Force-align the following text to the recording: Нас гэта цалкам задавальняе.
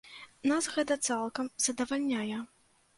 Нас 0.51 0.69
гэта 0.77 0.97
цалкам 1.07 1.53
задавальняе. 1.69 2.37